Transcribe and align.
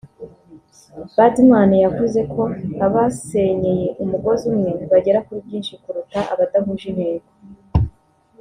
Birdman 1.13 1.71
yavuze 1.85 2.19
ko 2.33 2.41
abasenyeye 2.85 3.87
umugozi 4.03 4.43
umwe 4.51 4.71
bagera 4.91 5.23
kuri 5.25 5.39
byinshi 5.47 5.73
kurusha 5.83 6.19
abadahuje 6.33 6.85
intego 6.91 7.29